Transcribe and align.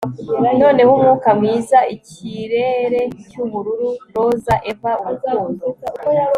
Noneho 0.61 0.91
umwuka 0.97 1.29
mwiza 1.39 1.79
ikirere 1.95 3.01
cyubururu 3.29 3.89
roza 4.13 4.55
Eva 4.71 4.91
urukundo 5.03 5.65